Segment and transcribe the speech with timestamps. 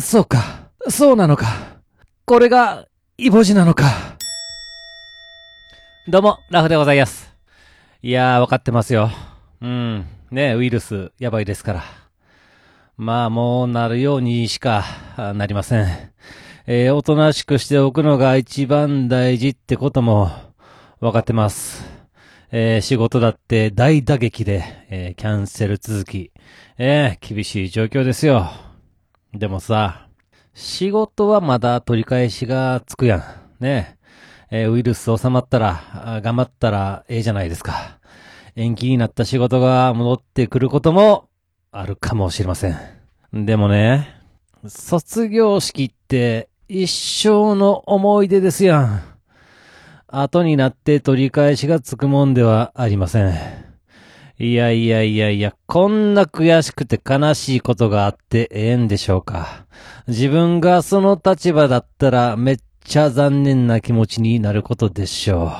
[0.00, 0.70] そうか。
[0.88, 1.46] そうなのか。
[2.24, 2.86] これが、
[3.18, 3.84] イボジなのか。
[6.08, 7.34] どうも、ラフでございます。
[8.02, 9.10] いやー、わかってますよ。
[9.60, 10.06] うん。
[10.30, 11.84] ねウイルス、やばいですから。
[12.96, 14.84] まあ、もうなるようにしか、
[15.34, 15.86] なりません。
[16.66, 20.30] えー、おとなしくしておくのが一番大事ってことも、
[21.00, 21.84] わかってます。
[22.52, 26.32] えー、仕事だって大打撃で、えー、キャンセル続き。
[26.78, 28.69] えー、厳しい状況ですよ。
[29.34, 30.08] でもさ、
[30.54, 33.22] 仕事はまだ取り返しがつくやん。
[33.62, 33.96] ね
[34.50, 38.00] えウイルス収まったら、頑張ったらええじゃないですか。
[38.56, 41.28] 延期になった仕事が戻ってくることも
[41.70, 42.76] あるかもしれません。
[43.32, 44.20] でもね、
[44.66, 49.02] 卒業式って一生の思い出ですやん。
[50.08, 53.69] 後になって取り返しがつくもんではありません。
[54.42, 59.66] いやいやいやいや、こんな悔しくて悲しいことがあってええんでしょうか。
[60.08, 65.52] 自分がその立場だったらめっちゃ残念な気持ちになることでしょ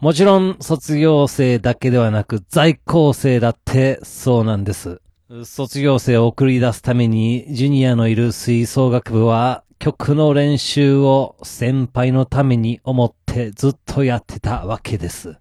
[0.00, 0.04] う。
[0.04, 5.00] もちろん卒業生だけではなく在校生だってそうなんです。
[5.44, 15.36] 卒業生を送り出すためにジュニアのいる吹奏楽部は曲の練習を先輩のために思ってずっとやってたわけです。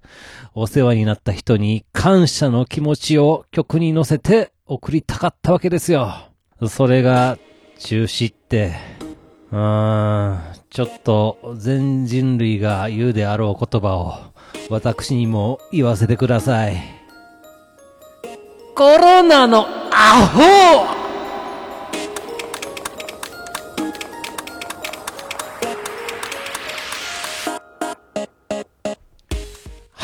[0.53, 6.13] お世話になった人に感謝の気持ちを曲に乗せて送りたかったわけですよ。
[6.67, 7.37] それが
[7.79, 8.73] 中止って、
[9.49, 14.13] うーん、ちょっと全人類が言うであろう言葉を
[14.69, 16.75] 私にも言わせてください。
[18.75, 21.02] コロナのアホ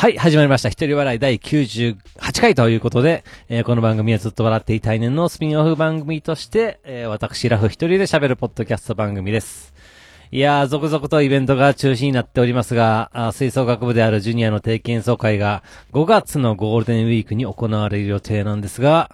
[0.00, 0.70] はい、始まりました。
[0.70, 9.74] 一人笑い第98回ということで、えーこの番組はずっと笑っていたい年のスピンオフ番組として、えー私ラフ一人で喋るポッドキャスト番組です。
[10.30, 19.10] いやー、続々とイベントが中止になっておりますが、あ吹奏楽部であるジュニアの定期演奏会が5月のゴールデンウィークに行われる予定なんですが、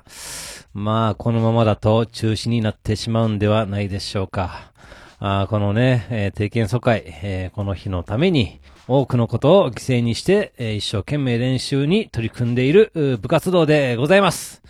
[0.73, 4.71] まあ、このままだと中止になってしまうんではないでしょうか。
[5.19, 14.63] あこのね、えー定期演奏会、えーこの日のために、多くのことを犠牲にして、えー一生懸命練習に取り組んでいる部活動でございます。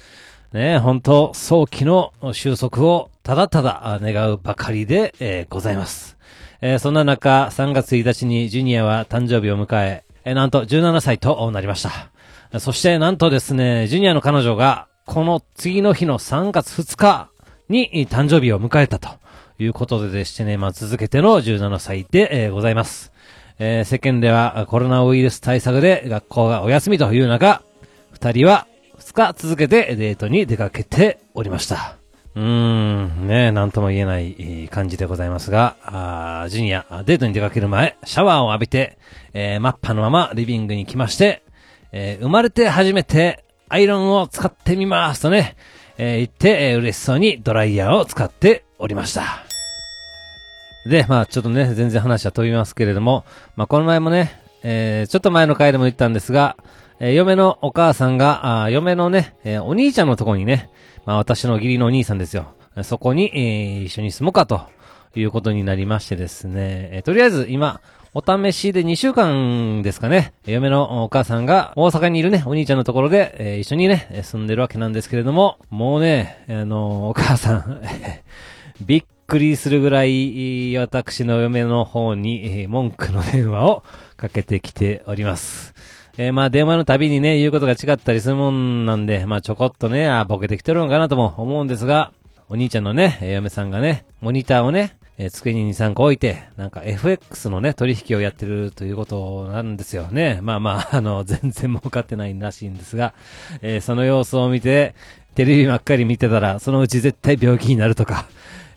[0.53, 6.17] ね、本当早期の収束をただただ願うばかりで、えーございます。
[6.61, 12.61] えーそんな中、3月1日にジュニアは誕生日を迎え、えーなんと17歳となりました。
[12.61, 17.31] そしてなんとですね、ジュニアの彼女が、この次の日の3月2日
[17.69, 19.09] に誕生日を迎えたと
[19.59, 23.13] いうことででしてね、まあ、続けての17歳で、えーございます。
[23.59, 27.63] えー世間ではコロナウイルス対策で学校がお休みという中、
[28.13, 28.67] 二人は
[28.99, 31.97] 2日続けてデートに出かけておりました。
[32.35, 38.99] うーん、ねなんとも言えない感じでございますが、あジュニア、デートに出かける前、シャワーを浴びて、
[39.33, 41.43] えーマッパのままリビングに来まして、
[41.93, 45.57] えー生まれて初めてアイロンを使ってみますとね、
[45.97, 49.46] えー言って、えー嬉しそうにドライヤーを使っておりました。
[50.89, 53.25] で、まあちょっとね、全然話は飛びますけれども、
[53.57, 56.57] まあこの前もね、えーちょっと前の回でも言ったんですが、
[57.01, 60.71] えー嫁のお母さんが、あ嫁のね、えーお兄ちゃんのとこにね、
[61.05, 62.55] まあ私の義理のお兄さんですよ。
[62.83, 64.63] そこに、えー一緒に住もうかと
[65.15, 67.81] いうことになりましてですね、えーとりあえず今、
[68.15, 77.83] お試しで2週間ですかね、嫁のお母さんが大阪にいるね、お兄ちゃんのところで、えー一緒にね、住んでるわけなんですけれども、もうね、あのお母さん、
[78.81, 83.83] びっくりするぐらい、私の嫁の方に、え文句の電話を
[84.17, 85.75] かけてきております。
[86.17, 92.13] えーまあ電話のたびにね、言うことが違ったりするもんなんで、まあちょこっとね、あボケてきてるのかなとも思うんですが、
[92.49, 100.39] お兄ちゃんのね、嫁さんがね、モニターをね、えー机に2、3個置いて、なんか FX のね、取引をやってるということなんですよね。
[100.41, 103.13] まあまあ、 あの、全然儲かってないらしいんですが、
[103.61, 104.95] えーその様子を見て、
[105.35, 108.27] テレビばっかり見てたら、そのうち絶対病気になるとか、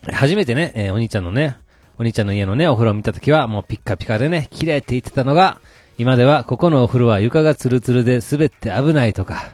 [0.04, 1.58] 初めてね、えーお兄ちゃんのね、
[1.98, 5.60] お兄ちゃんの家のね、お風呂を見たときは、もうピッカピカでね、綺麗って言ってたのが、
[5.98, 9.52] 今では、ここのお風呂は床がツルツルで滑って危ないとか、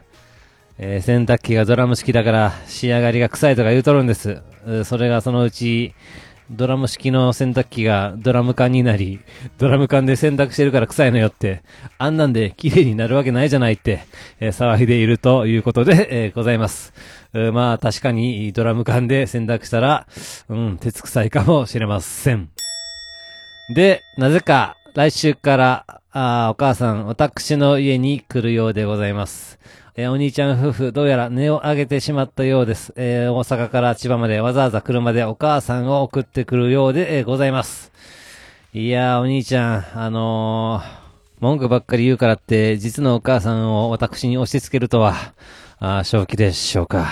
[0.78, 4.42] えー洗濯機がドラム式だから仕上がりが臭いとか言うとるんです。
[4.84, 5.94] それがそのうち、
[6.51, 9.19] ドラム式の洗濯機がドラム缶になり、
[9.57, 11.63] ドラム缶で洗濯してるから臭いのよって、
[11.97, 14.06] あんなんで綺麗になるわけないじゃないって、
[14.39, 16.94] えー騒いでいるということで、えーございます。
[17.33, 20.07] まあ確かにドラム缶で洗濯したら、
[20.47, 22.50] うん、鉄臭いかもしれません。
[23.74, 29.59] で、なぜか来週から、あーお母さん、私の家に来るようでございます。
[29.97, 32.94] えーお兄ちゃん夫婦、どうやら値を上げてしまったようです。
[32.95, 37.92] えー大阪から千葉までわざわざ車でお母さんを送ってくるようで、えーございます。
[38.74, 40.81] いやー、お兄ちゃん、あの、
[41.42, 45.13] 文句ばっかり言うからって、実のお母さんを私に押し付けるとは、
[45.77, 47.06] あー正気でしょうか。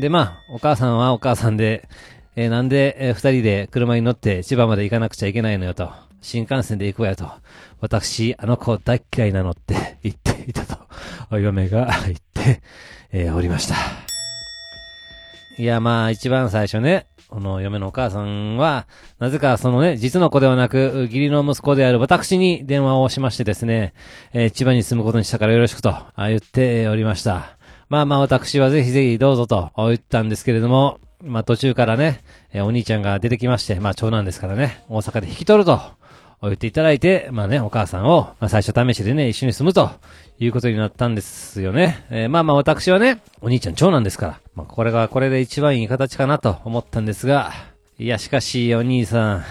[0.00, 1.88] で、まあ、お母さんはお母さんで、
[2.34, 6.07] えーなんで、えー二人で車に乗って千葉まで行かなくちゃいけないのよと。
[6.20, 7.30] 新幹線で行くわよと。
[7.80, 10.78] 私、あの子大嫌いなのって 言っていたと。
[11.30, 12.62] お嫁が言って、
[13.12, 13.76] えーおりました。
[15.58, 18.86] いや、まあ、一番最初ね、この嫁のお母さんは、
[19.18, 23.92] なぜかそのね、実の子ではなく、義理の息子である私に電話をしましてですね、
[24.32, 27.58] えー千葉に住むことにしたからよろしくと、あ言っておりました。
[27.88, 32.20] まあまあ私はぜひぜひどうぞと言ったんですけれども、まあ途中からね、
[32.52, 35.80] えーお兄ちゃんが出てきまして、まあ長男ですからね、大阪で引き取ると
[36.42, 39.90] 言っていただいて、まあね、お母さんを、まあ最初試しでね、一緒に住むと
[40.38, 42.04] いうことになったんですよね。
[42.10, 47.52] えーまあまあ私はね、お兄ちゃん長男ですから、まあこれがこれで一番いい形かなと思ったんですが、
[47.98, 49.44] いやしかしお兄さん、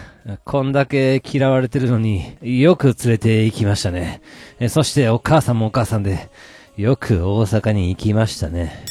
[0.46, 4.22] こんだけ嫌われてるのによく連れて行きましたね。
[4.60, 6.30] えーそしてお母さんもお母さんで、
[6.78, 8.86] よく大阪に行きましたね。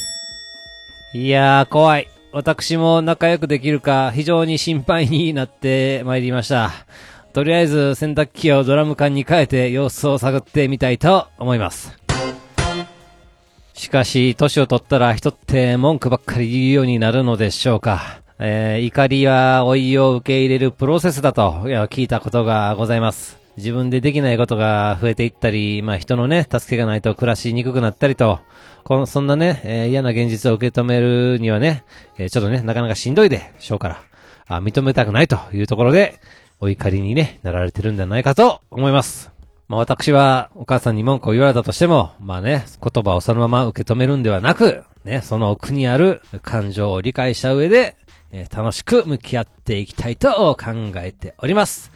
[1.13, 2.07] いやー、怖い。
[2.33, 6.71] 私も仲良くできるか、非常に心配になってまいりました。
[7.33, 11.97] とりあえず洗濯機をドラム缶に変えて様子を探ってみたいと思います。
[13.73, 18.21] しかし、年を取ったら人って文句ばっかり言うようになるのでしょうか。
[18.39, 23.39] えー怒りは老いを受け入れるプロセスだと、聞いたことがございます。
[23.55, 28.39] 自分でできないことが増えていったり、まあ人のね、助けがないと暮らしにくくなったりと、
[28.83, 31.83] この、そんなね、えー嫌な現実を受け止めるにはね、
[32.17, 34.01] えーちょっとね、なかなかしんどいでしょうから、
[34.47, 36.19] あ認めたくないというところで、
[36.59, 39.31] お怒りにね、なられてるんじゃないかと思います。
[39.67, 47.95] まあ私はお母さんに文句を言われたとしても、まあね、言葉をそのまま受け止めるんではなく、ね、その奥にある感情を理解した上で、
[48.31, 51.91] えー楽しく向き合っていきたいと考えております。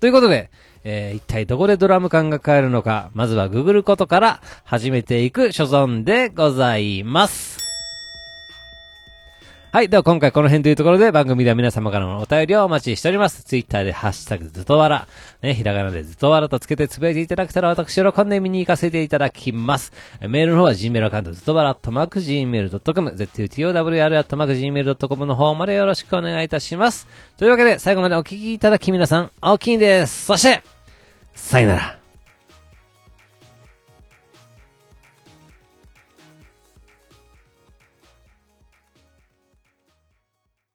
[0.00, 0.50] ということで、
[0.84, 7.65] えー一体どこでドラム缶が買えるのか、まずはググることから始めていく所存でございます。
[9.76, 9.90] はい。
[9.90, 13.42] では今回この辺というところで番組では皆様からのお便りをお待ちしております。
[13.42, 15.06] ツイッターでハッシュタグずっとわら。
[15.42, 19.92] ね、ひらがなでずっとわらとつけてつぶやいていただけたら私喜んで見に行かせていただきます。
[20.22, 27.06] メールの方は Gmail アカウントずっとわら、とまく Gmail.com、zutowr、とまく Gmail.com の方までよろしくお願いいたします。
[27.36, 30.24] というわけで最後までお聞きいただき皆さん、大きいです。
[30.24, 30.62] そして、
[31.34, 32.05] さよなら。